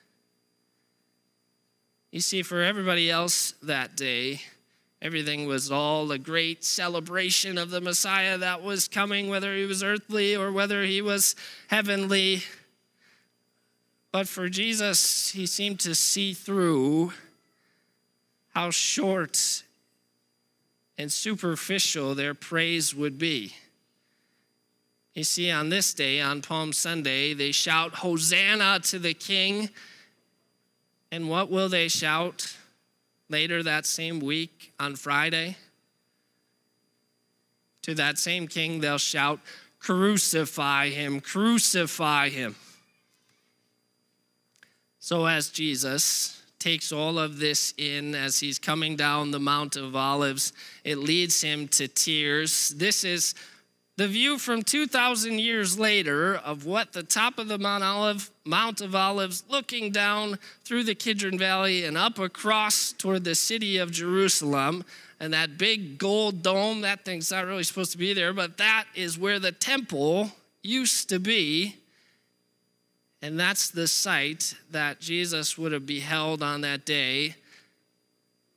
You 2.15 2.21
see, 2.21 2.43
for 2.43 2.61
everybody 2.61 3.11
else 3.11 3.55
that 3.61 3.97
day, 3.97 4.39
everything 5.01 5.47
was 5.47 5.69
all 5.69 6.09
a 6.13 6.17
great 6.17 6.63
celebration 6.63 7.57
of 7.57 7.71
the 7.71 7.81
Messiah 7.81 8.37
that 8.37 8.63
was 8.63 8.87
coming, 8.87 9.27
whether 9.27 9.53
he 9.53 9.65
was 9.65 9.83
earthly 9.83 10.33
or 10.33 10.49
whether 10.49 10.85
he 10.85 11.01
was 11.01 11.35
heavenly. 11.67 12.43
But 14.13 14.29
for 14.29 14.47
Jesus, 14.47 15.31
he 15.31 15.45
seemed 15.45 15.81
to 15.81 15.93
see 15.93 16.33
through 16.33 17.11
how 18.53 18.69
short 18.69 19.63
and 20.97 21.11
superficial 21.11 22.15
their 22.15 22.33
praise 22.33 22.95
would 22.95 23.17
be. 23.17 23.55
You 25.15 25.25
see, 25.25 25.51
on 25.51 25.67
this 25.67 25.93
day, 25.93 26.21
on 26.21 26.41
Palm 26.41 26.71
Sunday, 26.71 27.33
they 27.33 27.51
shout, 27.51 27.95
Hosanna 27.95 28.79
to 28.83 28.99
the 28.99 29.13
King. 29.13 29.69
And 31.11 31.29
what 31.29 31.49
will 31.49 31.69
they 31.69 31.87
shout 31.87 32.55
later 33.29 33.63
that 33.63 33.85
same 33.85 34.19
week 34.19 34.73
on 34.79 34.95
Friday? 34.95 35.57
To 37.83 37.93
that 37.95 38.17
same 38.17 38.47
king, 38.47 38.79
they'll 38.79 38.97
shout, 38.97 39.39
Crucify 39.79 40.89
him, 40.89 41.21
crucify 41.21 42.29
him. 42.29 42.55
So, 44.97 45.27
as 45.27 45.49
Jesus 45.49 46.41
takes 46.57 46.91
all 46.91 47.19
of 47.19 47.37
this 47.37 47.75
in 47.77 48.15
as 48.15 48.39
he's 48.39 48.57
coming 48.57 48.95
down 48.95 49.29
the 49.29 49.39
Mount 49.39 49.75
of 49.75 49.95
Olives, 49.95 50.51
it 50.83 50.97
leads 50.97 51.39
him 51.43 51.67
to 51.67 51.87
tears. 51.87 52.69
This 52.69 53.03
is 53.03 53.35
the 53.97 54.07
view 54.07 54.37
from 54.37 54.61
2,000 54.61 55.39
years 55.39 55.79
later 55.79 56.35
of 56.35 56.65
what 56.65 56.91
the 56.91 57.03
top 57.03 57.39
of 57.39 57.47
the 57.47 57.57
Mount, 57.57 57.83
Olive, 57.83 58.29
Mount 58.43 58.81
of 58.81 58.93
Olives, 58.93 59.43
looking 59.49 59.91
down 59.91 60.37
through 60.65 60.83
the 60.83 60.95
Kidron 60.95 61.37
Valley 61.37 61.85
and 61.85 61.97
up 61.97 62.19
across 62.19 62.91
toward 62.91 63.23
the 63.23 63.35
city 63.35 63.77
of 63.77 63.91
Jerusalem, 63.91 64.83
and 65.19 65.33
that 65.33 65.57
big 65.57 65.97
gold 65.97 66.43
dome, 66.43 66.81
that 66.81 67.05
thing's 67.05 67.31
not 67.31 67.45
really 67.45 67.63
supposed 67.63 67.93
to 67.93 67.97
be 67.97 68.13
there, 68.13 68.33
but 68.33 68.57
that 68.57 68.85
is 68.95 69.17
where 69.17 69.39
the 69.39 69.53
temple 69.53 70.31
used 70.61 71.07
to 71.09 71.19
be. 71.19 71.77
And 73.21 73.39
that's 73.39 73.69
the 73.69 73.87
site 73.87 74.55
that 74.71 74.99
Jesus 74.99 75.57
would 75.57 75.71
have 75.71 75.85
beheld 75.85 76.43
on 76.43 76.61
that 76.61 76.85
day 76.85 77.35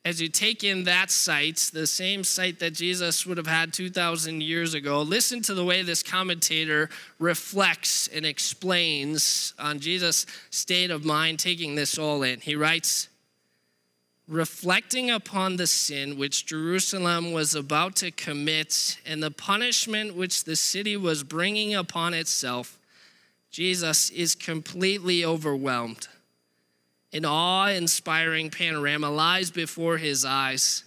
as 0.09 0.23
you 0.23 0.29
take 0.31 0.65
in 0.65 0.85
that 0.85 1.11
sight, 1.11 1.71
the 1.75 1.87
same 1.87 2.25
sight 2.25 2.61
that 2.61 2.73
Jesus 2.73 3.27
would 3.27 3.37
have 3.37 3.47
had 3.47 3.75
2,000 3.75 4.43
years 4.43 4.73
ago, 4.73 5.03
listen 5.03 5.43
to 5.43 5.53
the 5.53 5.63
way 5.63 5.83
this 5.83 6.03
commentator 6.03 6.89
reflects 7.19 8.09
and 8.09 8.25
explains 8.25 9.53
on 9.59 9.81
Jesus' 9.81 10.25
state 10.49 10.91
of 10.91 11.05
mind, 11.05 11.39
taking 11.39 11.75
this 11.75 11.99
all 11.99 12.23
in. 12.23 12.41
He 12.41 12.57
writes, 12.57 13.11
reflecting 14.27 15.11
upon 15.11 15.57
the 15.57 15.67
sin 15.67 16.17
which 16.17 16.47
Jerusalem 16.47 17.33
was 17.33 17.55
about 17.55 17.95
to 17.97 18.11
commit 18.11 18.97
and 19.05 19.23
the 19.23 19.31
punishment 19.31 20.17
which 20.17 20.45
the 20.45 20.57
city 20.57 20.97
was 20.97 21.23
bringing 21.23 21.75
upon 21.75 22.15
itself, 22.15 22.79
Jesus 23.51 24.09
is 24.09 24.35
completely 24.35 25.23
overwhelmed 25.23 26.09
an 27.13 27.25
awe 27.25 27.69
inspiring 27.69 28.51
panorama 28.51 29.11
lies 29.11 29.51
before 29.51 29.99
his 29.99 30.25
eyes. 30.25 30.85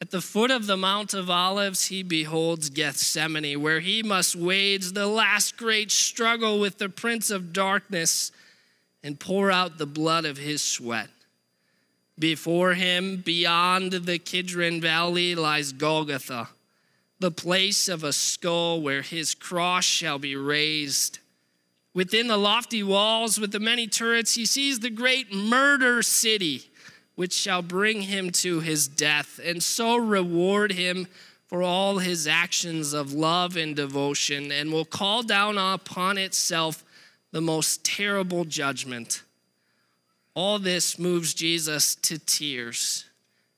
At 0.00 0.10
the 0.10 0.20
foot 0.20 0.50
of 0.50 0.66
the 0.66 0.76
Mount 0.76 1.14
of 1.14 1.30
Olives, 1.30 1.86
he 1.86 2.02
beholds 2.02 2.68
Gethsemane, 2.68 3.62
where 3.62 3.80
he 3.80 4.02
must 4.02 4.36
wage 4.36 4.92
the 4.92 5.06
last 5.06 5.56
great 5.56 5.90
struggle 5.90 6.58
with 6.58 6.78
the 6.78 6.88
Prince 6.88 7.30
of 7.30 7.52
Darkness 7.52 8.32
and 9.02 9.20
pour 9.20 9.50
out 9.50 9.78
the 9.78 9.86
blood 9.86 10.24
of 10.24 10.36
his 10.36 10.62
sweat. 10.62 11.08
Before 12.18 12.74
him, 12.74 13.18
beyond 13.18 13.92
the 13.92 14.18
Kidron 14.18 14.80
Valley, 14.80 15.34
lies 15.34 15.72
Golgotha, 15.72 16.48
the 17.18 17.30
place 17.30 17.88
of 17.88 18.04
a 18.04 18.12
skull 18.12 18.80
where 18.82 19.02
his 19.02 19.34
cross 19.34 19.84
shall 19.84 20.18
be 20.18 20.36
raised 20.36 21.18
Within 21.94 22.26
the 22.26 22.36
lofty 22.36 22.82
walls 22.82 23.38
with 23.38 23.52
the 23.52 23.60
many 23.60 23.86
turrets, 23.86 24.34
he 24.34 24.44
sees 24.44 24.80
the 24.80 24.90
great 24.90 25.32
murder 25.32 26.02
city, 26.02 26.68
which 27.14 27.32
shall 27.32 27.62
bring 27.62 28.02
him 28.02 28.30
to 28.30 28.58
his 28.58 28.88
death, 28.88 29.38
and 29.42 29.62
so 29.62 29.96
reward 29.96 30.72
him 30.72 31.06
for 31.46 31.62
all 31.62 31.98
his 31.98 32.26
actions 32.26 32.92
of 32.92 33.12
love 33.12 33.56
and 33.56 33.76
devotion 33.76 34.50
and 34.50 34.72
will 34.72 34.84
call 34.84 35.22
down 35.22 35.56
upon 35.56 36.18
itself 36.18 36.84
the 37.30 37.40
most 37.40 37.84
terrible 37.84 38.44
judgment. 38.44 39.22
All 40.34 40.58
this 40.58 40.98
moves 40.98 41.32
Jesus 41.32 41.94
to 41.96 42.18
tears 42.18 43.04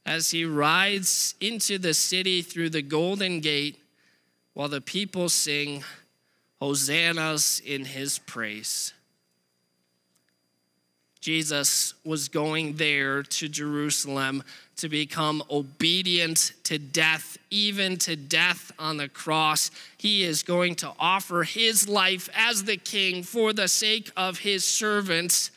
as 0.04 0.30
he 0.30 0.44
rides 0.44 1.34
into 1.40 1.78
the 1.78 1.94
city 1.94 2.42
through 2.42 2.70
the 2.70 2.82
golden 2.82 3.40
gate 3.40 3.78
while 4.52 4.68
the 4.68 4.82
people 4.82 5.30
sing 5.30 5.82
hosannas 6.60 7.60
in 7.64 7.84
his 7.84 8.18
praise. 8.18 8.92
Jesus 11.26 11.94
was 12.04 12.28
going 12.28 12.76
there 12.76 13.24
to 13.24 13.48
Jerusalem 13.48 14.44
to 14.76 14.88
become 14.88 15.42
obedient 15.50 16.52
to 16.62 16.78
death, 16.78 17.36
even 17.50 17.96
to 17.96 18.14
death 18.14 18.70
on 18.78 18.96
the 18.96 19.08
cross. 19.08 19.72
He 19.98 20.22
is 20.22 20.44
going 20.44 20.76
to 20.76 20.92
offer 21.00 21.42
his 21.42 21.88
life 21.88 22.28
as 22.32 22.62
the 22.62 22.76
king 22.76 23.24
for 23.24 23.52
the 23.52 23.66
sake 23.66 24.12
of 24.16 24.38
his 24.38 24.64
servants, 24.64 25.50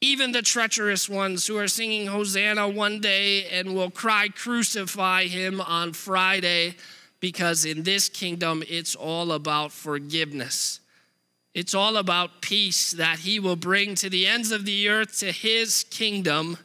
even 0.00 0.32
the 0.32 0.40
treacherous 0.40 1.10
ones 1.10 1.46
who 1.46 1.58
are 1.58 1.68
singing 1.68 2.06
Hosanna 2.06 2.66
one 2.66 3.00
day 3.00 3.46
and 3.48 3.74
will 3.74 3.90
cry, 3.90 4.28
Crucify 4.28 5.24
him 5.24 5.60
on 5.60 5.92
Friday, 5.92 6.76
because 7.24 7.64
in 7.64 7.84
this 7.84 8.10
kingdom 8.10 8.62
it's 8.68 8.94
all 8.94 9.32
about 9.32 9.72
forgiveness. 9.72 10.80
It's 11.54 11.72
all 11.72 11.96
about 11.96 12.42
peace 12.42 12.90
that 12.90 13.20
he 13.20 13.40
will 13.40 13.56
bring 13.56 13.94
to 13.94 14.10
the 14.10 14.26
ends 14.26 14.52
of 14.52 14.66
the 14.66 14.90
earth 14.90 15.20
to 15.20 15.32
his 15.32 15.84
kingdom. 15.84 16.58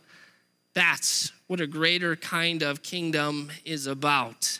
That's 0.74 1.32
what 1.48 1.62
a 1.62 1.66
greater 1.66 2.18
kind 2.18 2.62
of 2.62 2.84
kingdom 2.84 3.54
is 3.64 3.88
about. 3.88 4.60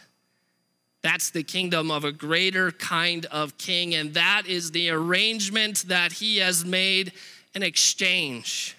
That's 1.02 1.32
the 1.32 1.44
kingdom 1.44 1.92
of 1.92 2.06
a 2.06 2.14
greater 2.14 2.72
kind 2.72 3.26
of 3.26 3.58
king, 3.58 3.94
and 3.94 4.14
that 4.14 4.44
is 4.48 4.72
the 4.72 4.92
arrangement 4.92 5.84
that 5.90 6.14
he 6.14 6.38
has 6.38 6.64
made 6.64 7.12
in 7.54 7.62
exchange. 7.62 8.78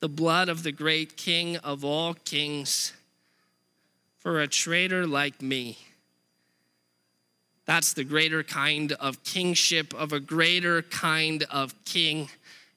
The 0.00 0.10
blood 0.10 0.50
of 0.50 0.62
the 0.62 0.72
great 0.72 1.16
king 1.16 1.56
of 1.56 1.86
all 1.86 2.12
kings 2.12 2.92
for 4.26 4.40
a 4.40 4.48
traitor 4.48 5.06
like 5.06 5.40
me. 5.40 5.78
That's 7.64 7.92
the 7.92 8.02
greater 8.02 8.42
kind 8.42 8.90
of 8.94 9.22
kingship, 9.22 9.94
of 9.94 10.12
a 10.12 10.18
greater 10.18 10.82
kind 10.82 11.44
of 11.48 11.72
king. 11.84 12.28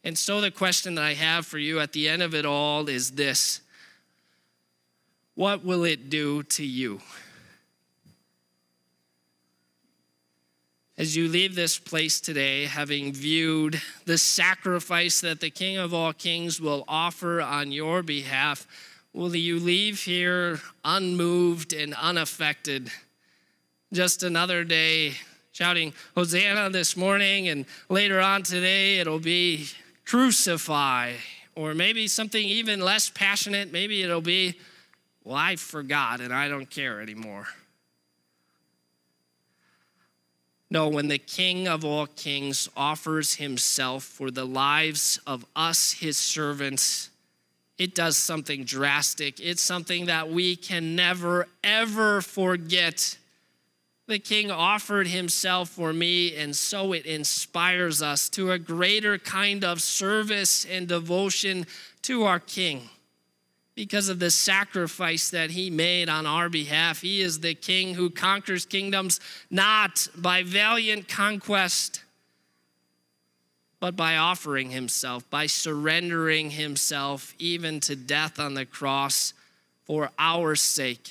And 0.03 0.15
so, 0.15 0.41
the 0.41 0.51
question 0.51 0.93
that 0.93 1.03
I 1.03 1.15
have 1.15 1.47
for 1.47 1.57
you 1.57 1.79
at 1.79 1.91
the 1.91 2.07
end 2.07 2.21
of 2.21 2.35
it 2.35 2.45
all 2.45 2.87
is 2.87 3.13
this 3.13 3.61
What 5.33 5.65
will 5.65 5.85
it 5.85 6.11
do 6.11 6.43
to 6.43 6.63
you? 6.63 7.01
As 10.99 11.17
you 11.17 11.29
leave 11.29 11.55
this 11.55 11.79
place 11.79 12.21
today, 12.21 12.65
having 12.65 13.11
viewed 13.11 13.81
the 14.05 14.19
sacrifice 14.19 15.19
that 15.21 15.39
the 15.39 15.49
King 15.49 15.77
of 15.77 15.95
all 15.95 16.13
kings 16.13 16.61
will 16.61 16.85
offer 16.87 17.41
on 17.41 17.71
your 17.71 18.03
behalf, 18.03 18.67
will 19.13 19.35
you 19.35 19.59
leave 19.59 20.03
here 20.03 20.59
unmoved 20.83 21.73
and 21.73 21.93
unaffected? 21.93 22.91
just 23.91 24.21
another 24.21 24.63
day 24.63 25.13
shouting 25.51 25.93
Hosanna 26.15 26.69
this 26.69 26.95
morning, 26.95 27.47
and 27.47 27.65
later 27.89 28.19
on 28.19 28.43
today 28.43 28.99
it'll 28.99 29.19
be 29.19 29.67
crucify, 30.05 31.13
or 31.55 31.73
maybe 31.73 32.07
something 32.07 32.43
even 32.45 32.79
less 32.79 33.09
passionate. 33.09 33.71
Maybe 33.71 34.03
it'll 34.03 34.21
be, 34.21 34.55
well, 35.23 35.35
I 35.35 35.55
forgot 35.55 36.21
and 36.21 36.33
I 36.33 36.47
don't 36.47 36.69
care 36.69 37.01
anymore. 37.01 37.47
No, 40.71 40.87
when 40.87 41.07
the 41.07 41.17
King 41.17 41.67
of 41.67 41.83
all 41.83 42.05
kings 42.05 42.69
offers 42.77 43.35
himself 43.35 44.03
for 44.03 44.29
the 44.29 44.45
lives 44.45 45.19
of 45.25 45.43
us, 45.55 45.93
his 45.93 46.15
servants, 46.15 47.09
it 47.79 47.95
does 47.95 48.17
something 48.17 48.65
drastic. 48.65 49.39
It's 49.39 49.61
something 49.61 50.05
that 50.05 50.29
we 50.29 50.57
can 50.57 50.95
never, 50.95 51.47
ever 51.63 52.21
forget 52.21 53.17
the 54.07 54.19
king 54.19 54.49
offered 54.49 55.07
himself 55.07 55.69
for 55.69 55.93
me, 55.93 56.35
and 56.35 56.55
so 56.55 56.93
it 56.93 57.05
inspires 57.05 58.01
us 58.01 58.27
to 58.29 58.51
a 58.51 58.57
greater 58.57 59.19
kind 59.19 59.63
of 59.63 59.81
service 59.81 60.65
and 60.65 60.87
devotion 60.87 61.67
to 62.01 62.23
our 62.23 62.39
king 62.39 62.89
because 63.75 64.09
of 64.09 64.17
the 64.17 64.31
sacrifice 64.31 65.29
that 65.29 65.51
he 65.51 65.69
made 65.69 66.09
on 66.09 66.25
our 66.25 66.49
behalf. 66.49 67.01
He 67.01 67.21
is 67.21 67.39
the 67.39 67.53
king 67.53 67.93
who 67.93 68.09
conquers 68.09 68.65
kingdoms 68.65 69.19
not 69.51 70.07
by 70.17 70.41
valiant 70.41 71.07
conquest, 71.07 72.03
but 73.79 73.95
by 73.95 74.17
offering 74.17 74.71
himself, 74.71 75.29
by 75.29 75.45
surrendering 75.45 76.51
himself 76.51 77.33
even 77.39 77.79
to 77.79 77.95
death 77.95 78.39
on 78.39 78.53
the 78.53 78.65
cross 78.65 79.33
for 79.85 80.09
our 80.17 80.55
sake 80.55 81.09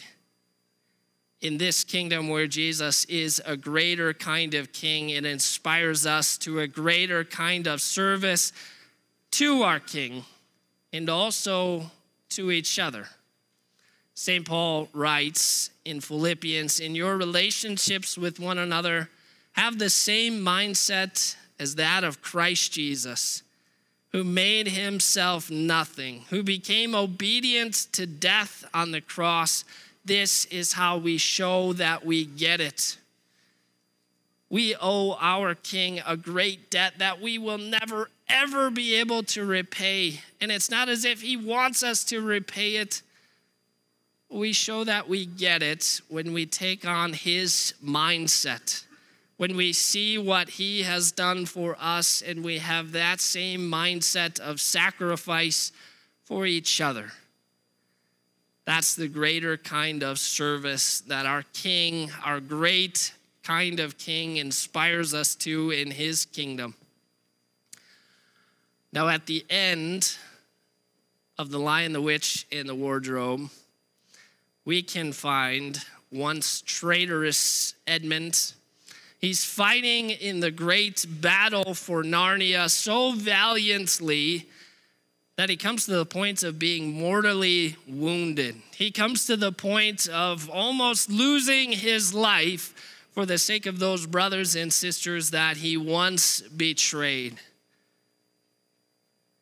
in 1.41 1.59
this 1.59 1.85
kingdom 1.85 2.29
where 2.29 2.47
Jesus 2.47 3.05
is 3.05 3.41
a 3.47 3.57
greater 3.57 4.13
kind 4.13 4.55
of 4.55 4.73
king, 4.73 5.11
it 5.11 5.25
inspires 5.25 6.05
us 6.05 6.37
to 6.39 6.61
a 6.61 6.67
greater 6.67 7.25
kind 7.25 7.67
of 7.67 7.81
service 7.81 8.53
to 9.33 9.63
our 9.63 9.79
king 9.79 10.25
and 10.93 11.09
also 11.09 11.91
to 12.31 12.51
each 12.51 12.79
other. 12.79 13.07
St. 14.15 14.45
Paul 14.45 14.89
writes 14.93 15.71
in 15.85 16.01
Philippians 16.01 16.81
In 16.81 16.97
your 16.97 17.17
relationships 17.17 18.19
with 18.19 18.41
one 18.41 18.59
another, 18.59 19.09
have 19.53 19.79
the 19.79 19.91
same 19.91 20.41
mindset 20.41 21.37
as 21.59 21.75
that 21.77 22.05
of 22.05 22.23
Christ 22.23 22.73
Jesus, 22.73 23.43
who 24.13 24.25
made 24.25 24.69
himself 24.69 25.51
nothing, 25.51 26.23
who 26.31 26.43
became 26.43 26.95
obedient 26.95 27.75
to 27.93 28.07
death 28.07 28.65
on 28.73 28.91
the 28.91 29.01
cross 29.01 29.65
this 30.09 30.47
is 30.47 30.73
how 30.73 30.97
we 30.97 31.19
show 31.19 31.75
that 31.75 32.05
we 32.05 32.25
get 32.25 32.63
it. 32.63 32.97
We 34.49 34.75
owe 34.81 35.19
our 35.21 35.55
King 35.55 36.01
a 36.07 36.17
great 36.17 36.71
debt 36.71 36.95
that 36.97 37.21
we 37.21 37.37
will 37.37 37.59
never, 37.59 38.09
ever 38.27 38.71
be 38.71 38.95
able 38.95 39.23
to 39.25 39.45
repay. 39.45 40.21
And 40.41 40.51
it's 40.51 40.71
not 40.71 40.89
as 40.89 41.05
if 41.05 41.21
He 41.21 41.37
wants 41.37 41.83
us 41.83 42.05
to 42.05 42.23
repay 42.23 42.77
it. 42.77 43.03
We 44.31 44.55
show 44.55 44.83
that 44.85 45.11
we 45.11 45.27
get 45.27 45.63
it 45.63 46.01
when 46.09 46.33
we 46.33 46.47
take 46.47 46.87
on 46.87 47.13
His 47.13 47.75
mindset, 47.85 48.85
when 49.39 49.57
we 49.57 49.73
see 49.73 50.19
what 50.19 50.51
He 50.51 50.83
has 50.83 51.11
done 51.11 51.47
for 51.47 51.77
us, 51.81 52.21
and 52.21 52.45
we 52.45 52.59
have 52.59 52.93
that 52.93 53.21
same 53.21 53.61
mindset 53.61 54.39
of 54.39 54.61
sacrifice 54.61 55.73
for 56.25 56.45
each 56.45 56.81
other. 56.81 57.13
That's 58.67 58.95
the 58.95 59.09
greater 59.09 59.57
kind 59.57 60.03
of 60.03 60.19
service 60.19 61.01
that 61.03 61.25
our 61.25 61.45
King, 61.55 62.11
our 62.23 62.41
great 62.41 63.15
kind 63.43 63.81
of 63.81 63.97
King, 63.97 64.37
inspires 64.37 65.15
us 65.15 65.35
to 65.37 65.71
in 65.71 65.93
his 65.93 66.27
kingdom. 66.27 66.75
Now, 68.93 69.09
at 69.09 69.25
the 69.27 69.47
end 69.49 70.17
of 71.39 71.51
The 71.51 71.59
Lion, 71.59 71.93
the 71.93 72.03
Witch, 72.03 72.47
and 72.51 72.69
the 72.69 72.75
Wardrobe, 72.75 73.49
we 74.65 74.83
can 74.83 75.13
find 75.13 75.79
once 76.11 76.61
traitorous 76.61 77.75
Edmund. 77.87 78.53
He's 79.19 79.45
fighting 79.45 80.11
in 80.11 80.41
the 80.41 80.53
great 80.53 81.05
battle 81.09 81.75
for 81.75 82.05
Narnia 82.05 82.71
so 82.71 83.13
valiantly 83.13 84.47
that 85.37 85.51
he 85.51 85.57
comes 85.57 85.87
to 85.87 85.93
the 85.93 86.07
point 86.07 86.43
of 86.43 86.59
being 86.59 86.93
mortally 86.93 87.77
wounded. 87.87 88.57
He 88.77 88.91
comes 88.91 89.27
to 89.27 89.37
the 89.37 89.53
point 89.53 90.09
of 90.09 90.49
almost 90.51 91.11
losing 91.11 91.73
his 91.73 92.15
life 92.15 92.75
for 93.13 93.27
the 93.27 93.39
sake 93.39 93.67
of 93.67 93.81
those 93.81 94.07
brothers 94.07 94.55
and 94.55 94.73
sisters 94.73 95.31
that 95.31 95.57
he 95.57 95.77
once 95.77 96.41
betrayed. 96.41 97.41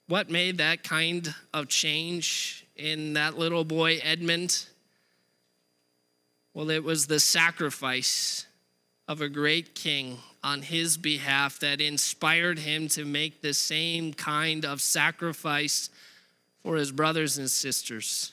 What 0.08 0.30
made 0.30 0.58
that 0.58 0.82
kind 0.82 1.34
of 1.52 1.68
change 1.68 2.66
in 2.76 3.14
that 3.14 3.36
little 3.36 3.64
boy, 3.64 3.98
Edmund? 4.02 4.64
Well, 6.54 6.70
it 6.70 6.84
was 6.84 7.06
the 7.06 7.20
sacrifice 7.20 8.45
of 9.09 9.21
a 9.21 9.29
great 9.29 9.75
king 9.75 10.19
on 10.42 10.62
his 10.62 10.97
behalf 10.97 11.61
that 11.61 11.81
inspired 11.81 12.59
him 12.59 12.88
to 12.88 13.05
make 13.05 13.40
the 13.40 13.55
same 13.55 14.12
kind 14.12 14.64
of 14.64 14.81
sacrifice 14.81 15.90
for 16.62 16.77
his 16.77 16.90
brothers 16.90 17.38
and 17.38 17.51
sisters. 17.51 18.33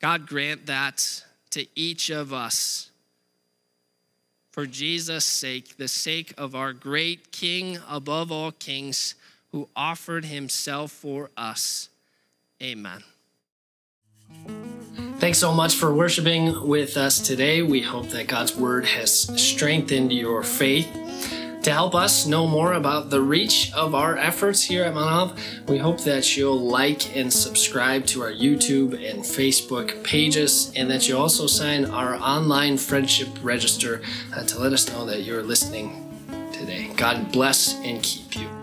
God 0.00 0.26
grant 0.26 0.66
that 0.66 1.22
to 1.50 1.66
each 1.74 2.10
of 2.10 2.32
us 2.32 2.90
for 4.54 4.66
Jesus' 4.66 5.24
sake, 5.24 5.78
the 5.78 5.88
sake 5.88 6.32
of 6.38 6.54
our 6.54 6.72
great 6.72 7.32
King 7.32 7.78
above 7.88 8.30
all 8.30 8.52
kings 8.52 9.16
who 9.50 9.68
offered 9.74 10.24
himself 10.24 10.92
for 10.92 11.30
us. 11.36 11.88
Amen. 12.62 13.02
Thanks 15.24 15.38
so 15.38 15.54
much 15.54 15.76
for 15.76 15.94
worshiping 15.94 16.68
with 16.68 16.98
us 16.98 17.18
today. 17.18 17.62
We 17.62 17.80
hope 17.80 18.10
that 18.10 18.26
God's 18.26 18.54
word 18.54 18.84
has 18.84 19.20
strengthened 19.42 20.12
your 20.12 20.42
faith. 20.42 20.86
To 21.62 21.72
help 21.72 21.94
us 21.94 22.26
know 22.26 22.46
more 22.46 22.74
about 22.74 23.08
the 23.08 23.22
reach 23.22 23.72
of 23.72 23.94
our 23.94 24.18
efforts 24.18 24.62
here 24.62 24.84
at 24.84 24.94
Olive, 24.94 25.42
we 25.66 25.78
hope 25.78 26.02
that 26.02 26.36
you'll 26.36 26.68
like 26.68 27.16
and 27.16 27.32
subscribe 27.32 28.04
to 28.08 28.20
our 28.20 28.32
YouTube 28.32 28.92
and 28.92 29.20
Facebook 29.20 30.04
pages, 30.04 30.70
and 30.76 30.90
that 30.90 31.08
you 31.08 31.16
also 31.16 31.46
sign 31.46 31.86
our 31.86 32.16
online 32.16 32.76
friendship 32.76 33.30
register 33.42 34.02
uh, 34.36 34.44
to 34.44 34.58
let 34.58 34.74
us 34.74 34.90
know 34.90 35.06
that 35.06 35.22
you're 35.22 35.42
listening 35.42 36.06
today. 36.52 36.92
God 36.98 37.32
bless 37.32 37.76
and 37.76 38.02
keep 38.02 38.36
you. 38.36 38.53